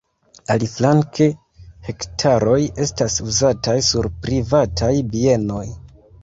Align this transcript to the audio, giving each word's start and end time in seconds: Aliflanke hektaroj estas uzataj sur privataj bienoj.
Aliflanke 0.51 1.27
hektaroj 1.89 2.57
estas 2.85 3.19
uzataj 3.27 3.77
sur 3.89 4.09
privataj 4.25 4.91
bienoj. 5.13 5.63